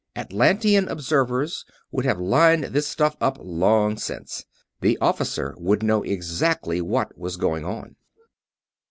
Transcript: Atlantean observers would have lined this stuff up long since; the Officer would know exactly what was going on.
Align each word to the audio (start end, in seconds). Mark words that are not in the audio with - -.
Atlantean 0.15 0.87
observers 0.87 1.63
would 1.91 2.05
have 2.05 2.19
lined 2.19 2.63
this 2.63 2.87
stuff 2.87 3.15
up 3.21 3.37
long 3.39 3.97
since; 3.97 4.45
the 4.79 4.97
Officer 4.97 5.53
would 5.59 5.83
know 5.83 6.01
exactly 6.01 6.81
what 6.81 7.15
was 7.19 7.37
going 7.37 7.63
on. 7.63 7.95